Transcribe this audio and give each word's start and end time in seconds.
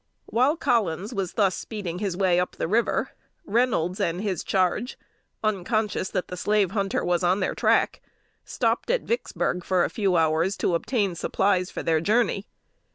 While 0.25 0.57
Collins 0.57 1.13
was 1.13 1.33
thus 1.33 1.53
speeding 1.55 1.99
his 1.99 2.17
way 2.17 2.39
up 2.39 2.55
the 2.55 2.67
river, 2.67 3.11
Reynolds 3.45 3.99
and 3.99 4.19
his 4.19 4.43
charge, 4.43 4.97
unconscious 5.43 6.09
that 6.09 6.27
the 6.27 6.35
slave 6.35 6.71
hunter 6.71 7.05
was 7.05 7.23
on 7.23 7.39
their 7.39 7.53
track, 7.53 8.01
stopped 8.43 8.89
at 8.89 9.03
Vicksburg 9.03 9.63
for 9.63 9.83
a 9.83 9.91
few 9.91 10.15
hours 10.15 10.57
to 10.57 10.73
obtain 10.73 11.13
supplies 11.13 11.69
for 11.69 11.83
their 11.83 12.01
journey. 12.01 12.47